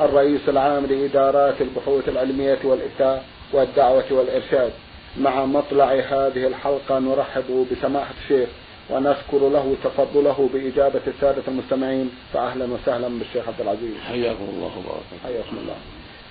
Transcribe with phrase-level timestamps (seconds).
[0.00, 4.72] الرئيس العام لإدارات البحوث العلمية والإفتاء والدعوة والإرشاد.
[5.20, 8.48] مع مطلع هذه الحلقة نرحب بسماحة الشيخ
[8.90, 12.10] ونذكر له تفضله بإجابة السادة المستمعين.
[12.32, 13.94] فأهلا وسهلا بالشيخ عبد العزيز.
[14.08, 15.22] حياكم الله وبارك.
[15.24, 15.74] حياكم الله.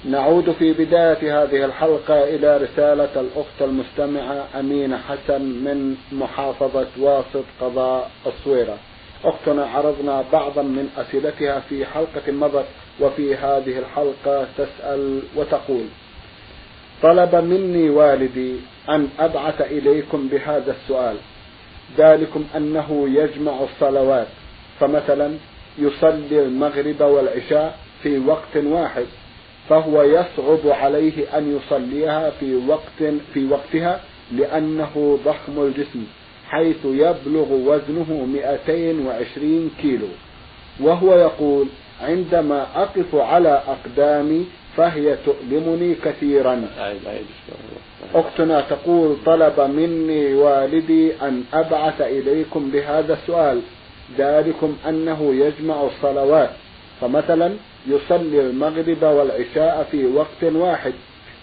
[0.05, 8.11] نعود في بداية هذه الحلقة إلى رسالة الأخت المستمعة أمينة حسن من محافظة واسط قضاء
[8.27, 8.77] الصويرة.
[9.23, 12.65] أختنا عرضنا بعضا من أسئلتها في حلقة مضت
[13.01, 15.85] وفي هذه الحلقة تسأل وتقول
[17.01, 18.55] طلب مني والدي
[18.89, 21.15] أن أبعث إليكم بهذا السؤال
[21.97, 24.27] ذلكم أنه يجمع الصلوات
[24.79, 25.33] فمثلا
[25.77, 29.05] يصلي المغرب والعشاء في وقت واحد
[29.69, 36.03] فهو يصعب عليه أن يصليها في وقت في وقتها لأنه ضخم الجسم
[36.49, 40.07] حيث يبلغ وزنه 220 كيلو.
[40.79, 41.67] وهو يقول
[42.01, 44.45] عندما أقف على أقدامي
[44.77, 46.67] فهي تؤلمني كثيرا.
[48.15, 53.61] أختنا تقول طلب مني والدي أن أبعث إليكم بهذا السؤال.
[54.17, 56.49] ذلكم أنه يجمع الصلوات.
[57.01, 57.53] فمثلا
[57.87, 60.93] يصلي المغرب والعشاء في وقت واحد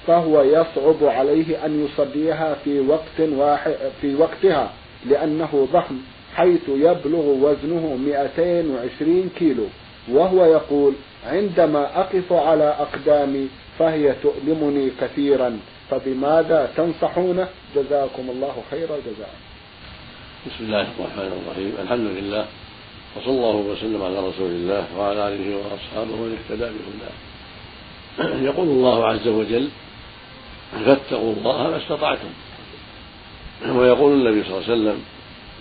[0.07, 4.71] فهو يصعب عليه أن يصليها في وقت واحد في وقتها
[5.07, 5.97] لأنه ضخم
[6.35, 9.65] حيث يبلغ وزنه 220 كيلو.
[10.09, 10.95] وهو يقول
[11.27, 13.49] عندما أقف على أقدامي
[13.79, 15.59] فهي تؤلمني كثيرا
[15.91, 19.35] فبماذا تنصحونه جزاكم الله خير الجزاء.
[20.47, 21.73] بسم الله الرحمن الرحيم.
[21.83, 22.47] الحمد لله
[23.17, 27.15] وصلى الله وسلم على رسول الله وعلى آله وأصحابه ومن اهتدى بهداه.
[28.43, 29.69] يقول الله عز وجل
[30.85, 32.29] فاتقوا الله ما استطعتم.
[33.69, 35.05] ويقول النبي صلى الله عليه وسلم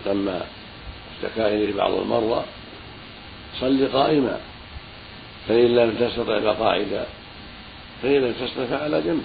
[0.05, 0.41] لما
[1.15, 2.41] اشتكى إليه بعض المرضى
[3.59, 4.39] صل قائما.
[5.47, 7.05] فإن لم تستطع فقاعدا
[8.01, 9.23] فإن لم تستطع فعلى جنب.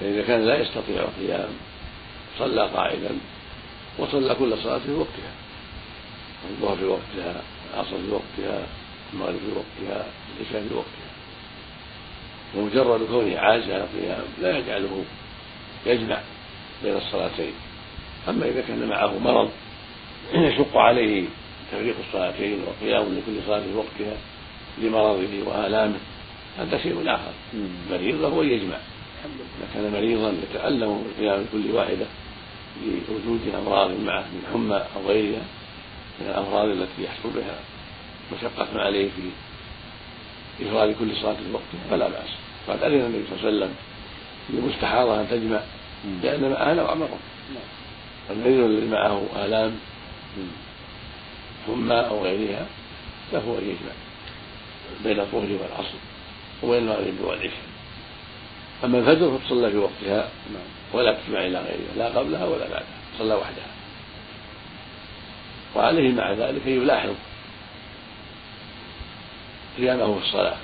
[0.00, 1.48] فإذا كان لا يستطيع القيام
[2.38, 3.10] صلى قاعدا
[3.98, 5.32] وصلى كل صلاة في وقتها.
[6.50, 7.42] الظهر في وقتها
[7.74, 8.66] العصر في وقتها
[9.12, 10.06] المغرب في وقتها
[10.40, 11.12] العشاء في وقتها.
[12.54, 15.04] ومجرد كونه عاجز عن القيام لا يجعله
[15.86, 16.18] يجمع
[16.84, 17.52] بين الصلاتين.
[18.28, 19.50] أما إذا كان معه مرض
[20.34, 21.24] يشق عليه
[21.72, 24.16] تفريق الصلاتين وقيام لكل صلاة في وقتها
[24.78, 25.98] لمرضه وآلامه
[26.58, 27.32] هذا شيء آخر.
[27.90, 28.76] مريض وهو يجمع.
[29.58, 32.06] إذا كان مريضا يتألم بالقيام كل واحدة
[33.08, 35.42] لوجود أمراض معه من حمى أو غيرها
[36.20, 37.58] من الأمراض التي يحصل بها
[38.32, 39.22] مشقة عليه في
[40.66, 42.30] إفراد كل صلاة في وقتها فلا بأس.
[42.68, 43.74] قد أذن النبي صلى الله عليه وسلم
[44.50, 45.60] للمستحاضة أن تجمع
[46.22, 47.18] لأن معها نوع مرض
[48.30, 49.72] المريض الذي معه آلام
[51.66, 52.66] حمى أو غيرها
[53.32, 53.92] أن يجمع
[55.04, 55.98] بين الظهر والعصر
[56.62, 57.72] وبين المغرب والعشاء.
[58.84, 60.28] أما الفجر فتصلى في وقتها
[60.92, 62.86] ولا تجمع إلى غيرها لا قبلها ولا بعدها
[63.18, 63.66] صلى وحدها.
[65.76, 67.14] وعليه مع ذلك أن يلاحظ
[69.78, 70.56] قيامه في الصلاة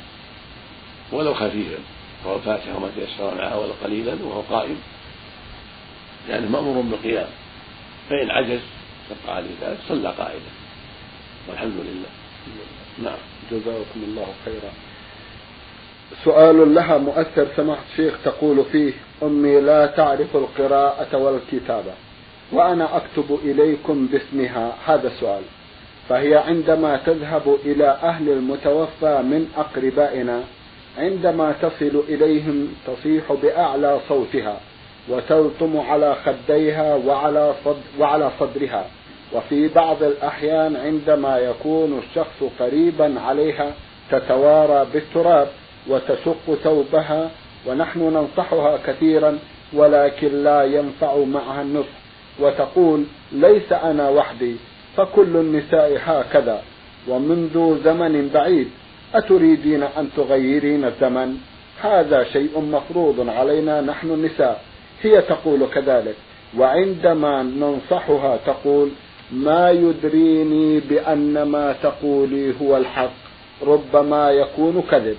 [1.12, 1.78] ولو خفيفا
[2.25, 4.81] وهو الفاتحة وما تيسر معها ولو قليلا وهو قائم.
[6.28, 7.28] لأنه يعني مأمور بالقيام
[8.10, 8.60] فإن عجز
[9.08, 10.50] شق عليه ذلك صلى قائدا
[11.48, 12.09] والحمد لله.
[13.03, 13.19] نعم.
[13.50, 14.72] جزاكم الله خيرا.
[16.25, 18.92] سؤال لها مؤثر سماحة الشيخ تقول فيه
[19.22, 21.92] أمي لا تعرف القراءة والكتابة
[22.53, 24.75] وأنا أكتب إليكم باسمها.
[24.87, 25.42] هذا السؤال
[26.08, 30.42] فهي عندما تذهب إلى أهل المتوفى من أقربائنا
[30.98, 34.61] عندما تصل إليهم تصيح بأعلى صوتها
[35.08, 38.87] وتلطم على خديها وعلى, صد وعلى صدرها.
[39.32, 43.72] وفي بعض الأحيان عندما يكون الشخص قريبا عليها
[44.10, 45.48] تتوارى بالتراب
[45.88, 47.30] وتشق ثوبها
[47.66, 49.38] ونحن ننصحها كثيرا
[49.72, 51.98] ولكن لا ينفع معها النصح
[52.40, 54.56] وتقول ليس أنا وحدي
[54.96, 56.62] فكل النساء هكذا
[57.08, 58.70] ومنذ زمن بعيد
[59.14, 61.36] أتريدين أن تغيرين الزمن؟
[61.82, 64.62] هذا شيء مفروض علينا نحن النساء
[65.02, 66.14] هي تقول كذلك
[66.58, 68.90] وعندما ننصحها تقول
[69.32, 73.10] ما يدريني بأن ما تقولي هو الحق.
[73.66, 75.16] ربما يكون كذب.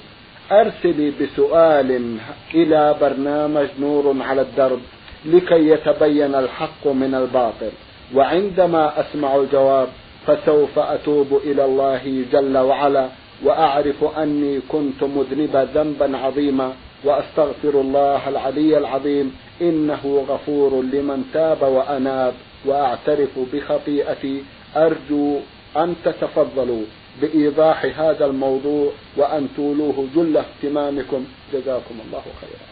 [0.51, 2.17] أرسلي بسؤال
[2.53, 4.79] إلى برنامج نور على الدرب
[5.25, 7.71] لكي يتبين الحق من الباطل.
[8.15, 9.87] وعندما أسمع الجواب
[10.27, 13.07] فسوف أتوب إلى الله جل وعلا
[13.43, 16.73] وأعرف أني كنت مذنبا ذنبا عظيما
[17.03, 22.33] وأستغفر الله العلي العظيم إنه غفور لمن تاب وأناب.
[22.65, 24.43] وأعترف بخطيئتي
[24.75, 25.39] أرجو
[25.77, 26.83] أن تتفضلوا
[27.21, 31.25] بإيضاح هذا الموضوع وأن تولوه جل اهتمامكم.
[31.53, 32.69] جزاكم الله خيرا.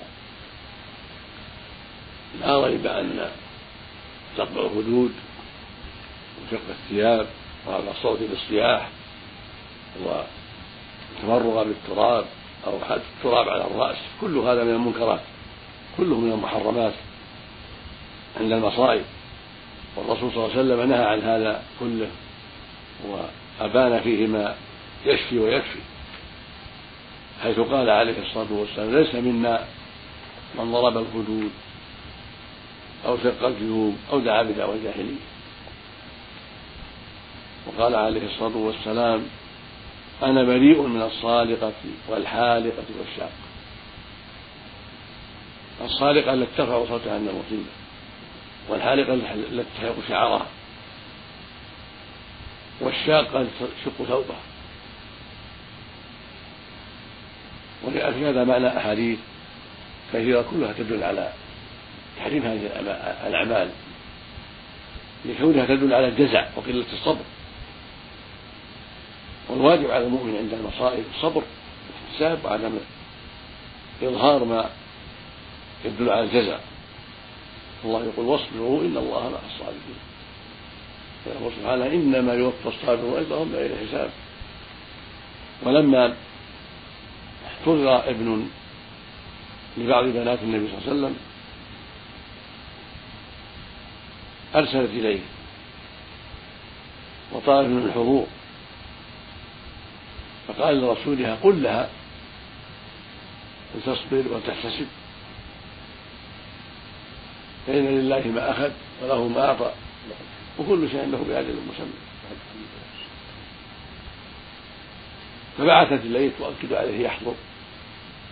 [2.42, 3.30] لا ريب أن
[4.38, 5.12] قطع الحدود
[6.42, 7.28] وشق الثياب
[7.68, 8.90] ورفع الصوت بالصياح
[10.06, 12.26] وتفرغ بالتراب
[12.68, 15.22] أو حد التراب على الرأس كل هذا من المنكرات
[15.98, 16.94] كله من المحرمات
[18.40, 19.04] عند المصائب.
[19.98, 22.08] والرسول صلى الله عليه وسلم نهى عن هذا كله
[23.08, 24.56] وأبان فيه ما
[25.06, 25.80] يشفي ويكفي
[27.44, 29.66] حيث قال عليه الصلاة والسلام ليس منا
[30.56, 31.52] من ضرب الحدود
[33.06, 35.22] أو شق الجيوب أو دعا بدعوى الجاهلية.
[37.68, 39.24] وقال عليه الصلاة والسلام
[40.24, 41.74] أنا بريء من الصالقة
[42.10, 43.48] والحالقة والشاقة.
[45.86, 47.72] الصالقة التي ترفع صوتها عند المصيبة.
[48.70, 50.46] والحالقة التي تحرق شعرها
[52.82, 54.40] والشاقة التي تشق ثوبها
[57.84, 59.20] ولأجل هذا معنى أحاديث
[60.14, 61.32] كثيرة كلها تدل على
[62.18, 62.70] تحريم هذه
[63.28, 63.70] الأعمال
[65.26, 67.24] لكونها تدل على الجزع وقلة الصبر.
[69.50, 71.44] والواجب على المؤمن عند المصائب الصبر
[71.88, 72.78] والإحتساب وعدم
[74.04, 74.70] إظهار ما
[75.86, 76.58] يدل على الجزع.
[77.86, 80.00] الله يقول واصبروا إن الله مع الصابرين
[81.26, 84.10] ويقول سبحانه إنما يوفى الصابرون أجرهم بغير حساب.
[85.64, 86.16] ولما
[87.48, 88.48] احتضر ابن
[89.78, 91.16] لبعض بنات النبي صلى الله عليه وسلم
[94.56, 95.20] أرسلت إليه
[97.32, 98.28] وطالب من الحضور.
[100.48, 101.90] فقال لرسولها قل لها
[103.86, 104.88] تصبر وتحتسب.
[107.68, 108.72] فإن لله ما أخذ
[109.04, 109.72] وله ما أعطى.
[110.60, 111.94] وكل شيء عنده بأجل مسمى
[115.58, 117.34] فبعثت إليه تؤكد عليه يحضر.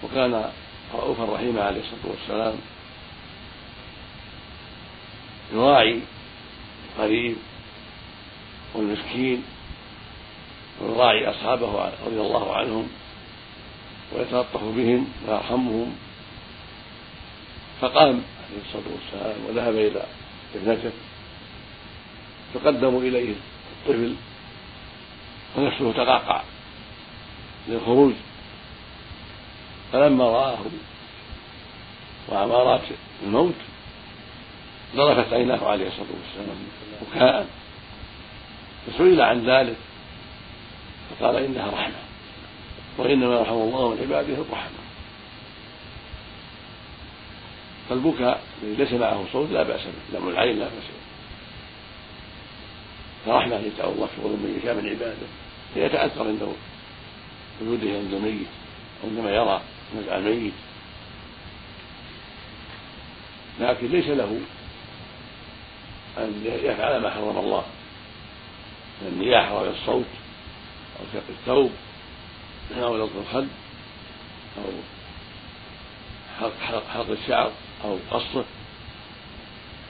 [0.04, 0.52] وكان
[0.94, 2.56] رؤوفا رحيما عليه الصلاة والسلام.
[5.54, 6.00] يراعي
[6.90, 7.36] القريب
[8.74, 9.44] والمسكين.
[10.82, 12.88] ويراعي أصحابه رضي الله عنهم.
[14.14, 15.96] ويتلطف بهم ويرحمهم.
[17.82, 20.04] فقام عليه الصلاة والسلام وذهب إلى
[20.56, 20.92] ابنته
[22.54, 23.34] فقدموا إليه
[23.72, 24.16] الطفل
[25.58, 26.42] ونفسه تقعقع
[27.68, 28.14] للخروج.
[29.94, 30.58] فلما رآه
[32.28, 32.82] وأمارات
[33.24, 33.54] الموت
[34.96, 36.58] ظرفت عيناه عليه الصلاة والسلام
[37.02, 37.48] بكاء.
[38.88, 39.76] فسئل عن ذلك
[41.10, 41.96] فقال إنها رحمة
[42.98, 44.85] وإنما يرحم الله من عباده الرحمة.
[47.90, 51.06] فالبكاء الذي ليس معه صوت لا بأس به دمع العين لا بأس به.
[53.26, 55.28] فرحمة يدعو الله في غضب من يشاء من عباده.
[55.74, 56.48] فيتأثر عنده
[57.62, 58.48] وجوده عند الميت
[59.04, 59.62] أو عندما يرى
[59.98, 60.54] نزع الميت
[63.60, 64.40] لكن ليس له
[66.18, 67.66] أن يفعل ما حرم الله
[69.02, 70.06] من النياحة ولا الصوت
[71.00, 71.72] أو شق الثوب
[72.78, 73.48] أو لطف الخد
[74.58, 76.50] أو
[76.94, 77.52] حلق الشعر.
[77.84, 78.46] أو قصه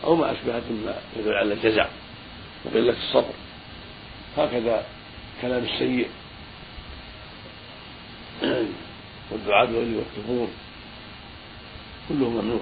[0.03, 1.87] أو ما أشبه مما يدل على الجزع
[2.65, 3.33] وقلة الصبر.
[4.37, 4.85] هكذا
[5.41, 6.09] كلام السيء.
[9.31, 10.47] والدعاء بالغل والكفور
[12.09, 12.61] كله ممنوع.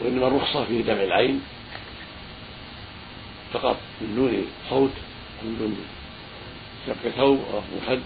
[0.00, 1.42] وإنما الرخصة في دمع العين
[3.52, 4.92] فقط من دون صوت
[5.42, 5.76] من دون
[6.86, 8.00] شق ثوب أو خد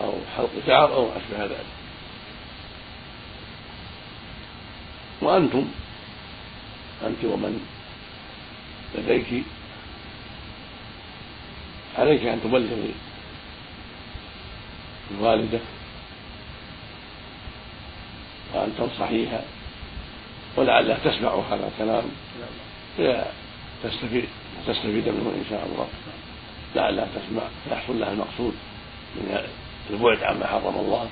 [0.00, 1.79] أو حلق شعر أو ما أشبه ذلك.
[5.30, 5.64] وأنتم؟
[7.06, 7.66] أنت ومن
[8.94, 9.44] لديك؟
[11.98, 12.94] عليك أن تبلغي
[15.10, 15.58] الوالدة
[18.54, 19.42] وأن تنصحيها
[20.56, 22.04] ولعلها تسمع هذا الكلام.
[23.84, 24.28] تستفيد
[24.66, 25.88] تستفيد منه إن شاء الله.
[26.74, 28.54] لعلها تسمع فيحصل لها المقصود
[29.16, 29.48] من
[29.90, 31.08] البعد عما حرم الله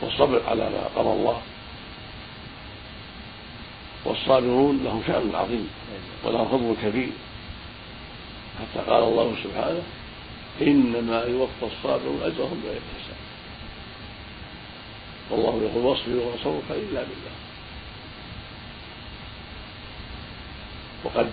[0.00, 1.42] والصبر على ما قضى الله.
[4.06, 5.68] والصابرون لهم شأن عظيم
[6.24, 7.12] ولهم فضل كبير.
[8.60, 9.82] حتى قال الله سبحانه
[10.62, 13.16] إنما يوفى الصابرون أجرهم بغير حساب.
[15.30, 17.34] والله يقول واصبر وما صبرك إلا بالله.
[21.04, 21.30] وقد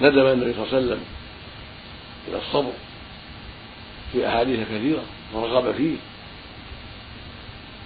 [0.00, 1.04] ندم النبي صلى الله عليه وسلم
[2.28, 2.72] إلى الصبر
[4.12, 5.02] في أحاديث كثيرة
[5.34, 5.96] ورغب فيه.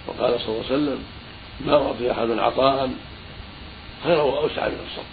[0.07, 1.03] وقال صلى الله عليه وسلم
[1.65, 2.91] ما أعطي أحد عطاء؟
[4.03, 5.05] خيرا وأوسع من الصبر.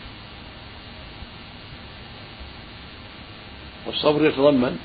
[3.87, 4.79] والصبر يتضمن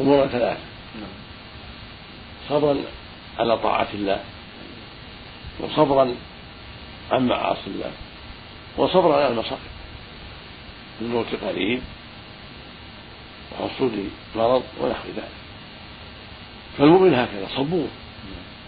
[0.00, 0.60] أمورا ثلاثة.
[2.48, 2.76] صبرا
[3.38, 4.20] على طاعة الله
[5.60, 6.14] وصبرا
[7.10, 7.92] عن معاصي الله
[8.76, 9.70] وصبرا على المصائب.
[11.00, 11.82] من موت قريب
[13.52, 13.90] وحصول
[14.36, 15.28] مرض ونحو ذلك.
[16.78, 17.88] فالمؤمن هكذا صبور.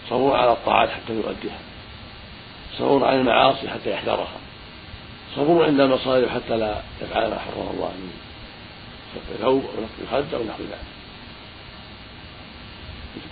[0.09, 1.59] صبور على الطاعات حتى يؤديها.
[2.77, 4.37] صبور عن المعاصي حتى يحذرها.
[5.35, 8.11] صبور عند المصائب حتى لا يفعل ما حرم الله من
[9.41, 10.93] ثوب أو نقض خد أو نحو ذلك.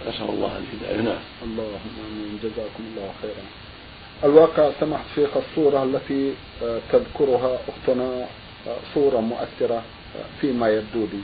[0.08, 1.02] نسأل الله الهداية.
[1.02, 1.20] نعم.
[1.44, 2.40] اللهم آمين.
[2.44, 3.46] جزاكم الله خيرا.
[4.24, 8.28] الواقع سمحت شيخ الصورة التي آه، تذكرها أختنا
[8.68, 9.76] آه، صورة مؤثرة
[10.16, 11.22] آه، فيما يبدو لي.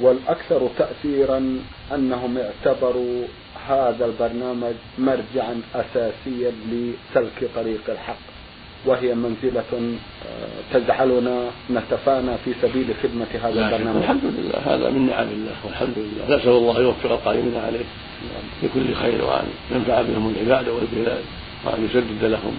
[0.00, 1.60] والأكثر تأثيرا
[1.94, 3.24] أنهم اعتبروا
[3.68, 8.24] هذا البرنامج مرجعا أساسيا لسلك طريق الحق
[8.86, 9.98] وهي منزلة
[10.72, 14.02] تجعلنا نتفانى في سبيل خدمة هذا البرنامج.
[14.02, 16.36] الحمد لله هذا من نعم الله والحمد لله.
[16.36, 17.84] نسأل الله يوفق القائمين عليه
[18.62, 21.24] بكل خير وأن ينفع بهم العباد والبلاد
[21.64, 22.54] وأن يسدد لهم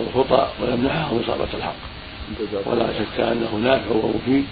[0.00, 1.80] الخطى ويمنحهم إصابة الحق.
[2.66, 4.44] ولا شك أنه نافع ومفيد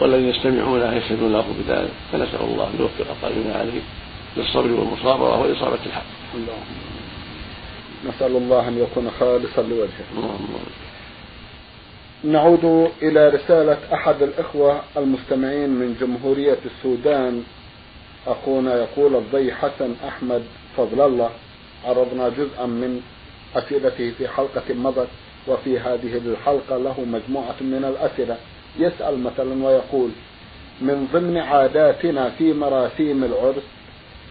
[0.00, 3.80] والذين يستمعون يشهدون له بذلك فنسأل الله أن يوفق القائمين عليه.
[4.38, 6.04] للصبر والمصابرة وإصابة الحق.
[6.34, 6.76] اللهم
[8.08, 10.38] نسأل الله أن يكون خالصا لوجهه.
[12.24, 17.42] نعود إلى رسالة أحد الإخوة المستمعين من جمهورية السودان.
[18.26, 20.42] أخونا يقول الضي حسن أحمد
[20.76, 21.30] فضل الله.
[21.84, 23.00] عرضنا جزءا من
[23.56, 25.08] أسئلته في حلقة مضت
[25.48, 28.36] وفي هذه الحلقة له مجموعة من الأسئلة.
[28.78, 30.10] يسأل مثلا ويقول
[30.80, 33.62] من ضمن عاداتنا في مراسيم العرس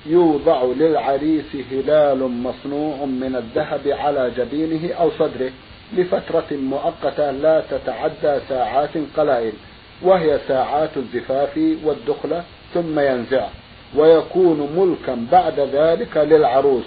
[0.07, 5.51] يوضع للعريس هلال مصنوع من الذهب على جبينه أو صدره
[5.93, 9.53] لفترة مؤقتة لا تتعدى ساعات قلائل
[10.01, 13.47] وهي ساعات الزفاف والدخلة ثم ينزع
[13.95, 16.83] ويكون ملكا بعد ذلك للعروس.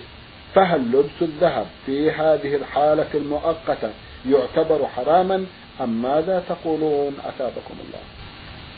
[0.55, 3.91] فهل لبس الذهب في هذه الحالة المؤقتة
[4.31, 5.47] يعتبر حراما
[5.81, 8.01] أم ماذا تقولون؟ أثابكم الله.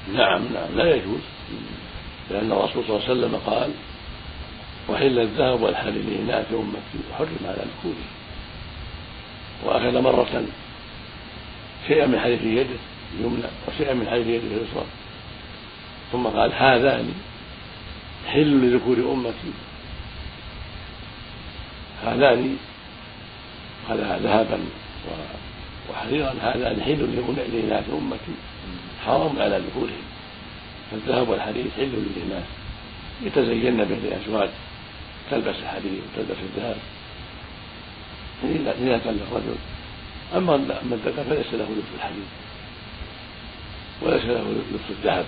[0.09, 1.21] نعم نعم لا يجوز
[2.31, 3.71] لأن الرسول صلى الله عليه وسلم قال
[4.89, 8.07] وحل الذهب والحرير لإناث أمتي وحرم على ذكوره
[9.65, 10.45] وأخذ مرة
[11.89, 12.79] شيئا من حديث يده
[13.19, 14.85] اليمنى وشيئا من حديث يده اليسرى.
[16.13, 17.15] ثم قال هذان
[18.27, 19.53] حل لذكور أمتي.
[22.05, 22.57] هذان
[23.89, 24.59] قال ذهبا
[25.91, 28.35] وحريرا هذان حل لإناث أمتي.
[29.07, 30.03] حرام على ذكورهم.
[30.91, 32.47] فالذهب والحديث حل للإناث.
[33.23, 34.49] يتزين به لأزواج
[35.33, 36.77] تلبس الحديد وتلبس الذهب.
[38.45, 39.57] إذا كان للرجل.
[40.37, 42.29] أما أما الذكر فليس له لبس الحديد.
[44.03, 45.27] وليس له لبس الذهب.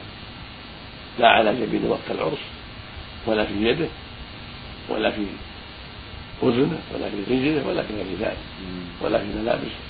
[1.19, 2.45] لا على جبين وقت العرس
[3.27, 3.89] ولا في يده
[4.89, 5.27] ولا في
[6.43, 8.37] أذنه ولا في رجله ولا في غير ذلك
[9.01, 9.81] ولا في ملابسه.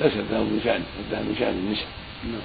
[0.00, 1.88] ليس الذهب من شأن الذهب من شأن النساء.
[2.24, 2.42] نعم.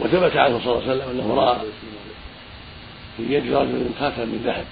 [0.00, 1.58] وثبت عنه صلى الله عليه وسلم أنه رأى
[3.16, 4.64] في يد رجل خاتم من ذهب.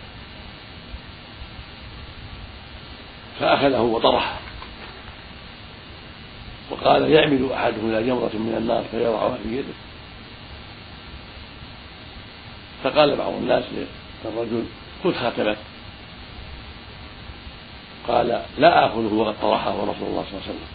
[3.40, 4.38] فأخذه وطرحه.
[6.70, 9.74] وقال يعمل أحدهم إلى جمرة من النار فيضعها في يده.
[12.84, 13.64] فقال بعض الناس
[14.24, 14.64] للرجل
[15.04, 15.58] خذ خاتمك.
[18.08, 20.68] قال لا آخذه وقد طرحه رسول الله صلى الله عليه وسلم.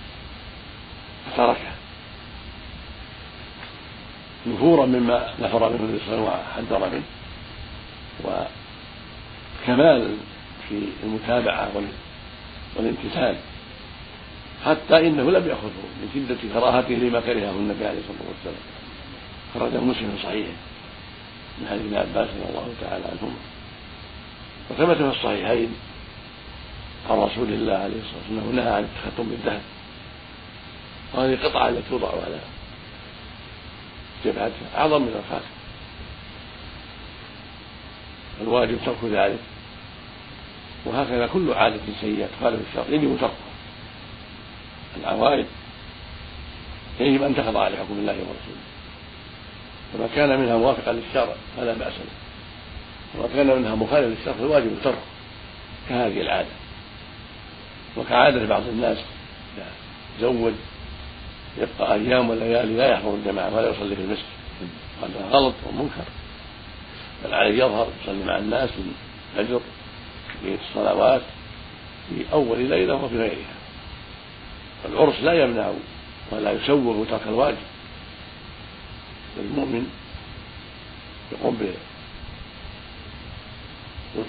[1.31, 1.71] فتركه.
[4.47, 7.03] نفورا مما نفر منه النبي صلى الله عليه وسلم وحذر منه.
[8.23, 10.17] وكمال
[10.69, 11.71] في المتابعة
[12.75, 13.35] والامتثال.
[14.65, 18.63] حتى إنه لم يأخذه من شدة كراهته لما كرهه النبي عليه الصلاة والسلام.
[19.53, 20.47] خرج مسلم صحيح
[21.61, 23.39] من حديث ابن عباس رضي الله تعالى عنهما.
[24.69, 25.75] وثبت في الصحيحين
[27.09, 29.61] عن رسول الله عليه الصلاة والسلام أنه نهى عن التختم بالذهب.
[31.13, 32.39] وهذه القطعه التي توضع على
[34.25, 35.56] جبهتها أعظم من الخاتم
[38.41, 39.39] الواجب ترك ذلك.
[40.85, 42.85] وهكذا كل عادة سيئة تخالف الشرع.
[42.89, 43.35] يجب تركها
[44.99, 45.45] العوائد
[46.99, 48.63] يجب أن تخضع لحكم الله ورسوله.
[49.93, 53.19] فما كان منها موافقا للشرع فلا بأس به.
[53.19, 54.99] وما كان منها مخالفا للشرع فالواجب الترك
[55.89, 56.49] كهذه العادة.
[57.97, 58.97] وكعادة بعض الناس
[60.21, 60.53] زوج
[61.57, 64.25] يبقى أيام وليالي لا يحضر الجماعة ولا يصلي في المسجد.
[65.01, 66.03] هذا غلط ومنكر.
[67.25, 68.81] بل عليه يظهر يصلي مع الناس في
[69.37, 69.61] الفجر
[70.41, 71.21] في الصلوات
[72.09, 73.57] في أول ليلة وفي غيرها.
[74.85, 75.71] العرس لا يمنع
[76.31, 77.57] ولا يسوغ ترك الواجب.
[79.37, 79.91] المؤمن
[81.31, 81.57] يقوم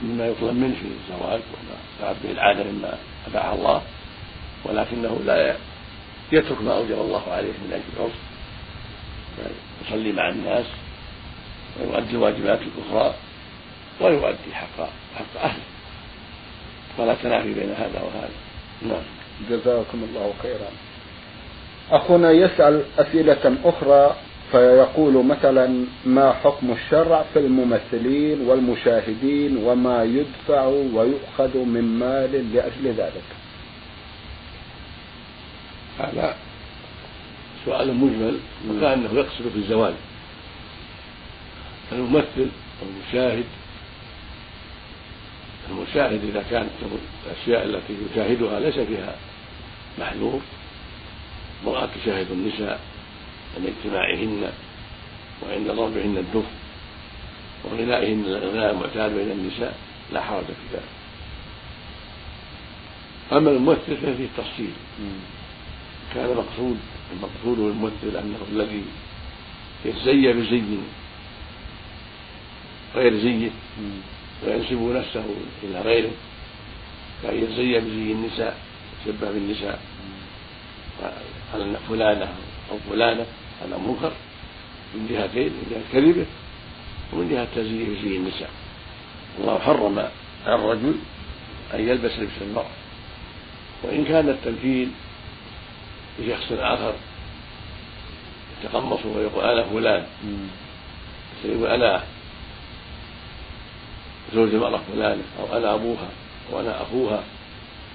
[0.02, 3.82] مما يطلب منه في الزواج وما تعب به العاده مما أباح الله
[4.64, 5.56] ولكنه لا
[6.32, 8.12] يترك ما أوجب الله عليه من أجل العرس
[9.86, 10.66] يصلي مع الناس.
[11.80, 13.14] ويؤدي الواجبات الأخرى
[14.00, 15.62] ويؤدي حق حق أهله.
[16.98, 18.30] ولا تنافي بين هذا وهذا.
[18.82, 19.02] نعم.
[19.50, 20.68] جزاكم الله خيرا.
[21.90, 24.16] أخونا يسأل أسئلة أخرى
[24.52, 33.28] فيقول مثلا ما حكم الشرع في الممثلين والمشاهدين وما يدفع ويؤخذ من مال لأجل ذلك؟
[35.98, 36.34] هذا
[37.64, 38.38] سؤال مجمل
[38.70, 39.94] وكأنه يقصد في الزواج
[41.92, 42.48] الممثل
[42.82, 43.44] والمشاهد
[45.70, 46.70] المشاهد إذا كانت
[47.26, 49.16] الأشياء التي يشاهدها ليس فيها
[49.98, 50.40] محذور
[51.64, 52.80] امرأة تشاهد النساء
[53.56, 54.52] عند اجتماعهن
[55.42, 56.46] وعند ضربهن الدف
[57.64, 59.76] وغنائهن الغناء المعتاد بين النساء
[60.12, 60.82] لا حرج في ذلك.
[63.32, 64.70] أما الممثل ففيه التفصيل.
[66.14, 66.78] كان مقصود
[67.12, 68.84] المقصود بالممثل أنه الذي
[69.84, 70.62] يتزيى بزي
[72.94, 73.50] غير زيه
[74.46, 75.24] وينسب نفسه
[75.62, 76.10] إلى غيره
[77.22, 78.56] كأن يتزيى بزي النساء
[79.06, 79.80] يشبه بالنساء.
[81.52, 82.28] قال فلانة
[82.70, 83.26] أو فلانة
[83.62, 84.12] هذا منكر
[84.94, 86.26] من جهتين من جهة كذبه
[87.12, 88.50] ومن جهة تزييه زي النساء.
[89.40, 89.98] الله حرم
[90.46, 90.94] على الرجل
[91.74, 92.70] أن يلبس لبس المرأة.
[93.82, 94.88] وإن كان التمثيل
[96.18, 96.94] لشخص آخر
[98.60, 100.06] يتقمص ويقول أنا فلان
[101.44, 102.02] يقول أنا
[104.34, 106.08] زوج المرأة فلانة أو أنا أبوها
[106.52, 107.22] أو أنا أخوها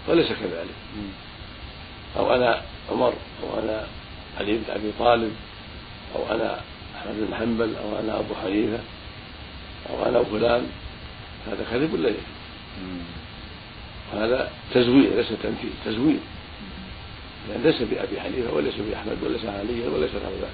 [0.07, 0.75] وليس كذلك.
[2.17, 3.87] أو أنا عمر أو أنا
[4.39, 5.31] علي بن أبي طالب
[6.15, 6.59] أو أنا
[6.97, 8.79] أحمد بن حنبل أو أنا أبو حنيفة
[9.89, 10.67] أو أنا فلان.
[11.47, 12.11] هذا كذب ولا
[14.13, 16.19] هذا تزوير ليس تمثيل تزوير
[17.49, 20.53] لأن ليس بأبي حنيفة وليس بأحمد وليس عليا وليس غير ذلك.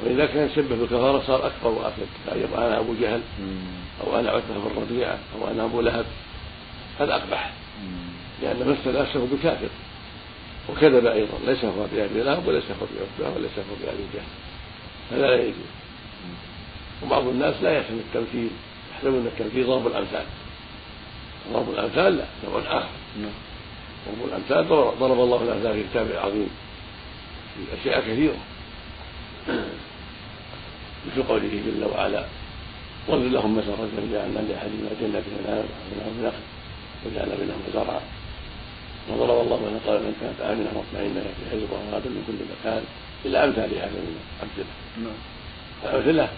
[0.00, 3.20] وإذا كان شبه بالكفارة صار أكبر وأكد يقول أنا أبو جهل
[4.04, 6.04] أو أنا عتبة بن ربيعة أو أنا أبو لهب.
[7.00, 7.52] هذا أقبح.
[8.42, 9.68] لأن مثل نفسه بكافر.
[10.68, 11.38] وكذب أيضا.
[11.46, 12.86] ليس هو بأبي لهب وليس هو
[13.20, 14.24] بعتبة وليس هو بأبي جهل.
[15.12, 15.54] هذا لا يجوز.
[17.02, 18.50] وبعض الناس لا يحسن التمثيل.
[18.94, 20.24] يحسبون التمثيل ضرب الأمثال.
[21.52, 22.88] ضرب الأمثال لا نوع آخر.
[23.20, 23.30] نعم.
[24.06, 24.68] ضرب الأمثال
[25.00, 26.50] ضرب الله الأمثال في كتابه العظيم
[27.54, 28.36] في أشياء كثيرة.
[31.06, 32.24] مثل قوله جل وعلا
[33.08, 36.42] واضرب لهم مثل رجلا جعلنا لاحدهما جنة من نخل
[37.06, 38.00] وجعلنا بينهم زرعا
[39.10, 42.82] وضرب الله مثلا قال من كانت امنه مطمئنه في حزبها غدا من كل مكان
[43.24, 45.14] إلى امثال هذا من الامثله نعم.
[45.84, 46.28] الامثله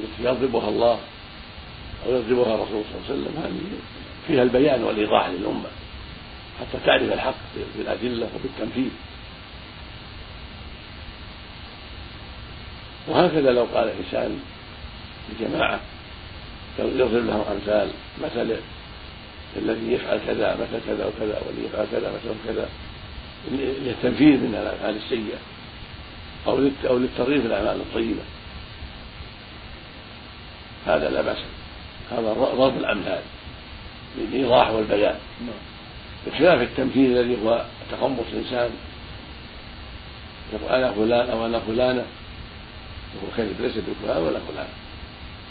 [0.00, 0.98] التي يضربها الله
[2.06, 3.78] أو يضربها الرسول صلى الله عليه وسلم هذه
[4.26, 5.68] فيها البيان والإيضاح للأمة
[6.60, 7.34] حتى تعرف الحق
[7.78, 8.90] بالأدلة وبالتمثيل
[13.08, 14.40] وهكذا لو قال إنسان
[15.30, 15.80] لجماعة
[16.78, 17.90] يضرب لهم أمثال
[18.24, 18.56] مثل
[19.56, 22.68] الذي يفعل كذا مثل كذا وكذا والذي يفعل كذا مثل كذا
[23.50, 25.38] للتنفيذ من الأفعال السيئة
[26.46, 28.22] أو أو للترغيب في الأعمال الطيبة.
[30.86, 31.38] هذا لا بأس
[32.10, 33.20] هذا ضرب الأمثال
[34.18, 35.18] للإيضاح والبيان.
[36.26, 38.70] بخلاف التمثيل الذي هو تقمص الإنسان
[40.52, 42.04] يقول أنا فلان أو أنا فلانة
[43.14, 44.68] وهو كذب ليس بفلان ولا فلان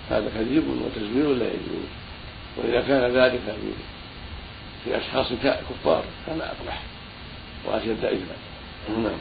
[0.09, 1.87] هذا كذب وتزوير لا يجوز
[2.57, 3.41] وإذا كان ذلك
[4.83, 6.81] في أشخاص كفار كان أقبح
[7.65, 8.35] وأشد إثما
[8.89, 9.19] نعم.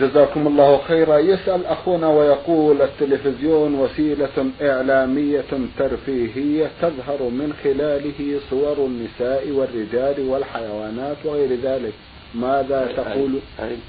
[0.00, 1.18] جزاكم الله خيرا.
[1.18, 5.44] يسأل أخونا ويقول التلفزيون وسيلة إعلامية
[5.78, 11.92] ترفيهية تظهر من خلاله صور النساء والرجال والحيوانات وغير ذلك.
[12.34, 13.38] ماذا تقول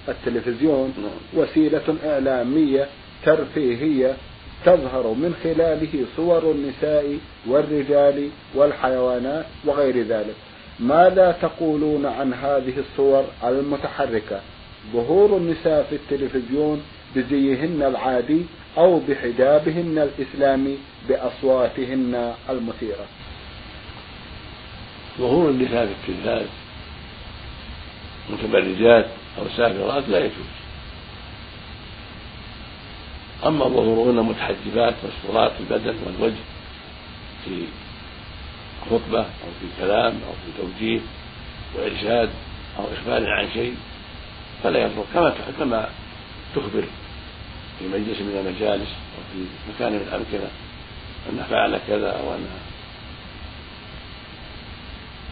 [0.09, 1.43] التلفزيون؟ نعم.
[1.43, 2.87] وسيلة إعلامية
[3.25, 4.13] ترفيهية
[4.65, 10.35] تظهر من خلاله صور النساء والرجال والحيوانات وغير ذلك.
[10.79, 14.41] ماذا تقولون عن هذه الصور المتحركة؟
[14.93, 16.81] ظهور النساء في التلفزيون
[17.15, 18.41] بزيهن العادي
[18.77, 20.77] أو بحجابهن الإسلامي
[21.09, 23.05] بأصواتهن المثيرة.
[25.19, 26.62] ظهور النساء في التلفاز
[28.29, 29.05] متبرجات
[29.37, 30.53] أو سافرات لا يجوز.
[33.45, 36.43] أما ظهورهن متحجبات مستورات البدن والوجه
[37.45, 37.65] في
[38.89, 40.99] خطبة أو في كلام أو في توجيه
[41.75, 42.29] وإرشاد
[42.79, 43.75] أو إخبار عن شيء
[44.63, 45.03] فلا يضر.
[45.13, 45.89] كما كما
[46.55, 46.83] تخبر
[47.79, 50.49] في مجلس من المجالس أو في مكان من الأمكنة
[51.29, 52.59] أنها فعلت كذا أو أنها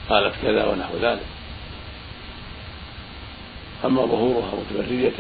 [0.09, 1.25] قالت كذا ونحو ذلك.
[3.85, 5.11] أما ظهورها متبرجة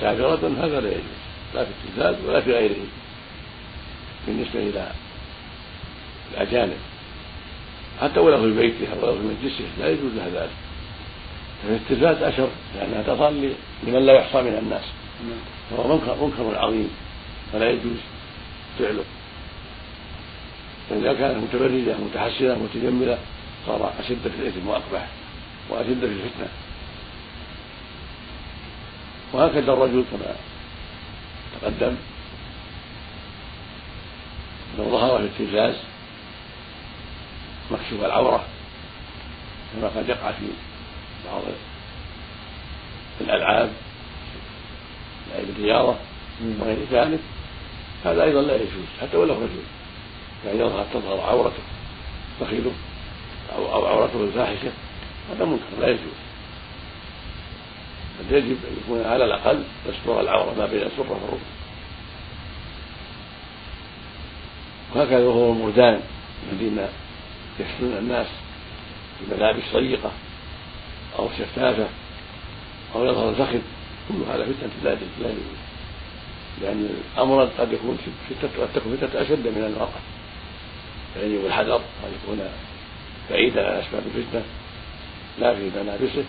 [0.00, 1.18] سافرة هذا لا يجوز.
[1.54, 2.76] لا في التلفاز ولا في غيره.
[4.26, 4.92] بالنسبة إلى
[6.34, 6.76] الأجانب.
[8.00, 10.50] حتى ولو في بيتها ولو في مجلسه لا يجوز لها ذلك.
[11.62, 13.52] ففي التلفاز أشر لأنها تظل
[13.86, 14.84] لمن لا يحصى من الناس.
[15.70, 16.90] فهو منكر منكر عظيم.
[17.52, 17.96] فلا يجوز
[18.78, 19.04] فعله.
[20.90, 23.18] فإذا كانت متبرجة متحسنة متجملة
[23.66, 25.08] صار أشد في الإثم وأقبح
[25.70, 26.48] وأشد في الفتنة.
[29.32, 30.34] وهكذا الرجل كما
[31.60, 31.96] تقدم.
[34.78, 35.74] لو ظهر في التلفاز
[37.70, 38.44] مكشوف العورة
[39.72, 40.46] كما قد يقع في
[41.26, 41.42] بعض
[43.20, 43.70] الألعاب
[45.30, 45.94] لعب الرياضة
[46.60, 47.20] وغير ذلك
[48.04, 49.62] هذا أيضا لا يجوز حتى ولو رجل
[50.46, 51.62] يعني يظهر تظهر عورته
[52.40, 52.72] فخذه
[53.56, 54.70] أو أو عورته الفاحشة
[55.30, 56.27] هذا منكر لا يجوز.
[58.20, 61.38] بل يجب أن يكون على الأقل يستر العورة ما بين السرة والركبة
[64.94, 66.00] وهكذا وهو المردان
[66.52, 66.86] الذين
[67.60, 68.26] يفتنون الناس
[69.20, 70.10] بملابس ضيقة
[71.18, 71.88] أو شفافة
[72.94, 73.58] أو يظهر الفخذ.
[74.08, 75.28] كل هذا فتنة لا لا
[76.62, 77.98] لأن الأمر قد يكون
[78.30, 80.00] فتنة قد تكون فتنة أشد من المرأة
[81.14, 82.40] فيجب الحذر أن يكون
[83.30, 84.42] بعيدا عن أسباب الفتنة
[85.38, 86.24] لا في ملابسه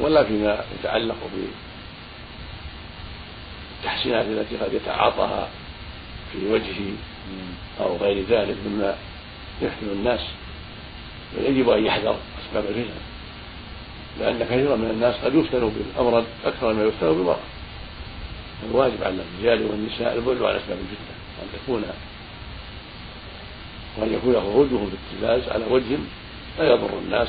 [0.00, 1.16] ولا فيما يتعلق
[3.82, 5.48] بالتحسينات التي قد يتعاطاها
[6.32, 6.92] في وجهه
[7.80, 8.96] أو غير ذلك مما
[9.62, 10.20] يفتن الناس.
[11.38, 12.90] ويجب أن يحذر أسباب الفتن
[14.20, 17.38] لأن كثيرا من الناس قد يفتنوا بالأمر أكثر مما يفتنوا بالمرأة.
[18.70, 21.84] الواجب على الرجال والنساء البعد عن أسباب الفتنة وأن تكون
[23.96, 25.98] وأن يكون خروجهم في التلفاز على وجه
[26.58, 27.28] لا يضر الناس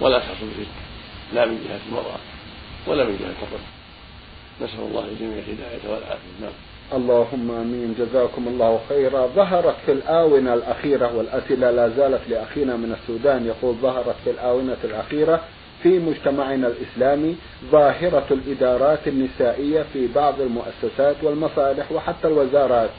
[0.00, 0.82] ولا تحصل الفتنة.
[1.34, 2.18] لا من جهة المرأة
[2.86, 3.64] ولا من جهة الرجل.
[4.62, 6.40] نسأل الله الجميع الهداية والعافية.
[6.40, 6.52] نعم.
[6.92, 7.94] اللهم آمين.
[7.98, 9.26] جزاكم الله خيرا.
[9.26, 13.46] ظهرت في الآونة الأخيرة والأسئلة لا زالت لأخينا من السودان.
[13.46, 15.40] يقول ظهرت في الآونة الأخيرة
[15.82, 17.36] في مجتمعنا الإسلامي
[17.70, 22.90] ظاهرة الإدارات النسائية في بعض المؤسسات والمصالح وحتى الوزارات.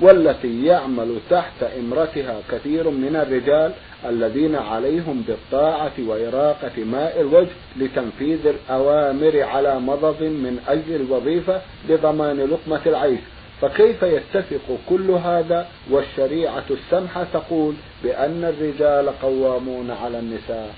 [0.00, 3.72] والتي يعمل تحت إمرتها كثير من الرجال
[4.06, 12.80] الذين عليهم بالطاعة وإراقة ماء الوجه لتنفيذ الأوامر على مضض من أجل الوظيفة لضمان لقمة
[12.86, 13.20] العيش.
[13.60, 17.74] فكيف يتفق كل هذا والشريعة السمحة تقول
[18.04, 20.74] بأن الرجال قوامون على النساء؟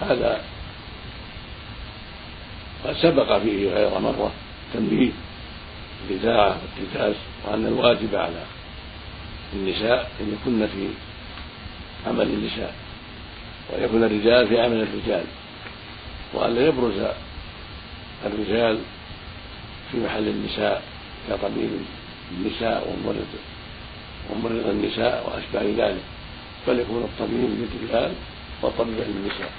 [0.00, 0.40] هذا
[3.02, 4.32] سبق فيه غير مرة
[4.74, 5.10] تنبيه.
[6.06, 8.44] الإذاعة والتلفاز وأن الواجب على
[9.52, 10.88] النساء أن يكن في
[12.06, 12.74] عمل النساء
[13.70, 15.24] وأن يكون الرجال في عمل الرجال
[16.34, 17.06] وأن لا يبرز
[18.26, 18.78] الرجال
[19.92, 20.82] في محل النساء
[21.28, 21.70] كطبيب
[22.32, 23.26] النساء وممرض
[24.30, 26.02] وممرض النساء وأشباه ذلك
[26.68, 28.12] بل يكون الطبيب للرجال
[28.62, 29.52] والطبيب للنساء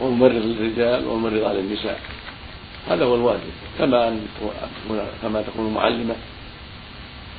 [0.00, 2.00] وممرض للرجال وممرض للنساء
[2.88, 3.50] هذا هو الواجب.
[3.78, 4.26] كما أن
[4.84, 6.14] تكون كما تكون معلمة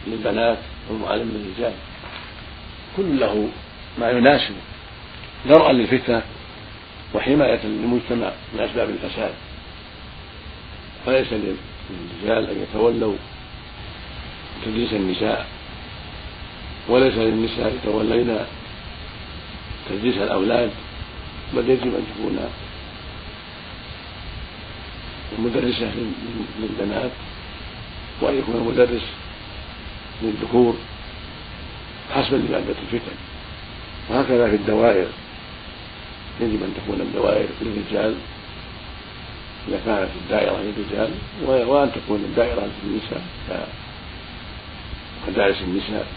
[0.07, 0.57] للبنات
[0.89, 1.73] والمعلم للرجال.
[2.97, 3.49] كل له
[3.99, 4.55] ما يناسب
[5.49, 6.21] درءا للفتنة
[7.13, 9.33] وحماية للمجتمع من أسباب الفساد.
[11.05, 13.15] فليس للرجال أن يتولوا
[14.65, 15.47] تدريس النساء
[16.89, 18.38] وليس للنساء يتولين
[19.89, 20.71] تدريس الأولاد
[21.53, 22.39] بل يجب أن تكون
[25.37, 25.91] المدرسة
[26.59, 27.11] للبنات
[28.21, 29.03] وأن يكون المدرس
[30.23, 30.75] للذكور
[32.15, 33.15] حسب لمادة الفتن.
[34.09, 35.07] وهكذا في الدوائر.
[36.41, 38.15] يجب أن تكون الدوائر للرجال.
[39.67, 41.11] إذا كانت الدائرة للرجال
[41.45, 43.23] وأن تكون الدائرة للنساء
[45.27, 46.07] كدارس النساء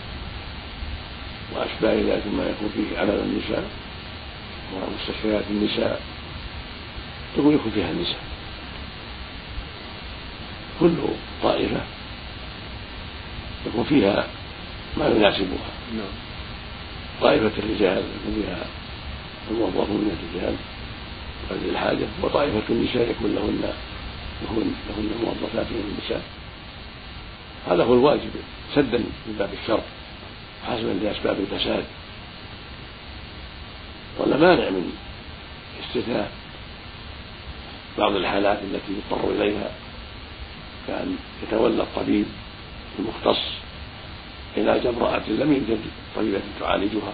[1.54, 3.64] وأشباه ذلك مما يكون فيه عمل النساء
[4.74, 6.00] ومستشفيات النساء
[7.36, 8.20] تكون يكون فيها النساء.
[10.80, 10.94] كل
[11.42, 11.80] طائفة
[13.66, 14.26] يكون فيها
[14.96, 15.70] ما يناسبها.
[15.94, 16.12] نعم.
[17.20, 18.66] طائفة الرجال يكون فيها
[19.50, 20.56] الموظفون من الرجال
[21.50, 22.06] قبل الحاجة.
[22.22, 23.72] وطائفة النساء يكون لهن
[24.44, 26.22] يكون لهن موظفات من النساء.
[27.68, 28.30] هذا هو الواجب
[28.74, 29.82] سدا من باب الشر
[30.66, 31.84] حسبا لأسباب الفساد.
[34.18, 34.92] ولا مانع من
[35.84, 36.30] استثناء
[37.98, 39.70] بعض الحالات التي يضطر إليها.
[40.86, 42.26] كأن يتولى الطبيب
[42.98, 43.40] المختص
[44.56, 45.80] علاج امرأة لم يوجد
[46.16, 47.12] طبيبة تعالجها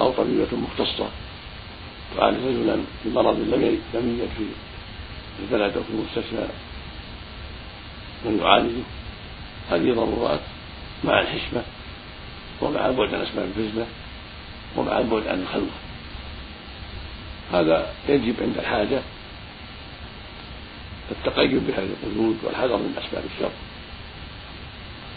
[0.00, 1.08] أو طبيبة مختصة
[2.16, 4.44] تعالج رجلا بمرض لم لم يوجد في
[5.42, 6.48] البلد أو في المستشفى
[8.24, 8.82] من يعالجه.
[9.70, 10.40] هذه ضرورات
[11.04, 11.62] مع الحشمة
[12.60, 13.86] ومع البعد عن أسباب الفتنة
[14.76, 15.76] ومع البعد عن الخلوة.
[17.52, 19.00] هذا يجب عند الحاجة
[21.10, 23.50] التقيد بهذه القيود والحذر من أسباب الشر.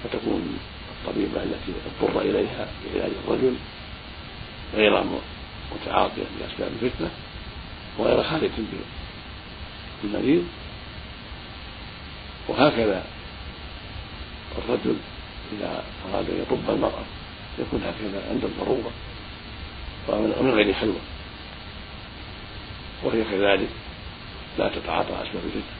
[0.03, 0.57] فتكون
[0.91, 3.55] الطبيبة التي اضطر إليها بعلاج الرجل
[4.75, 5.03] غير
[5.75, 7.09] متعاطية لأسباب الفتنة
[7.97, 8.49] وغير خالية
[10.03, 10.47] بالمريض
[12.47, 13.03] وهكذا
[14.57, 14.95] الرجل
[15.53, 17.03] إذا أراد أن يطب المرأة
[17.59, 18.91] يكون هكذا عند الضرورة
[20.07, 21.01] ومن غير خلوة
[23.03, 23.69] وهي كذلك
[24.59, 25.75] لا تتعاطى أسباب الفتنة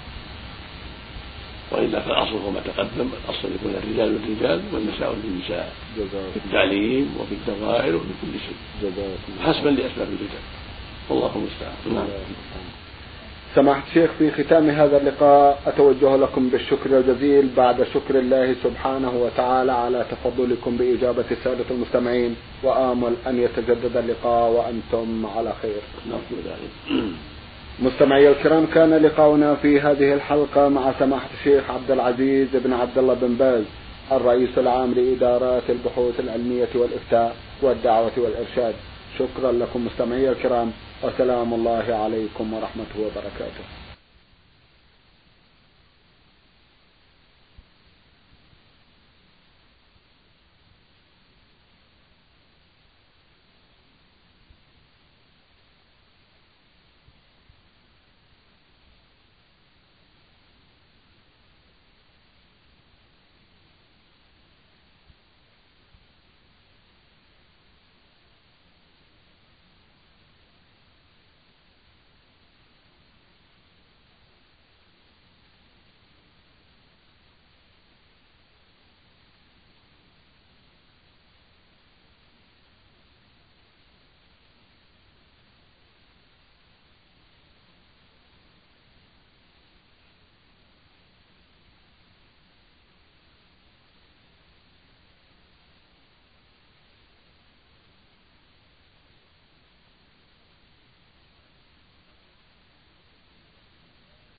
[1.71, 5.73] وإلا فالأصل هو ما تقدم الأصل يكون الرجال للرجال والنساء للنساء
[6.33, 8.55] في التعليم وفي الدوائر وفي كل شيء.
[9.43, 10.43] حسبا لاسباب الفتن
[11.09, 11.73] والله المستعان.
[11.93, 12.07] نعم.
[13.55, 19.71] سماحة الشيخ في ختام هذا اللقاء أتوجه لكم بالشكر الجزيل بعد شكر الله سبحانه وتعالى
[19.71, 25.81] على تفضلكم بإجابة السادة المستمعين وآمل أن يتجدد اللقاء وأنتم على خير.
[26.45, 27.15] ذلك
[27.79, 33.13] مستمعي الكرام كان لقاؤنا في هذه الحلقة مع سماحة الشيخ عبد العزيز بن عبد الله
[33.13, 33.63] بن باز
[34.11, 38.75] الرئيس العام لإدارات البحوث العلمية والإفتاء والدعوة والإرشاد.
[39.19, 40.71] شكرا لكم مستمعي الكرام
[41.03, 43.84] وسلام الله عليكم ورحمته وبركاته.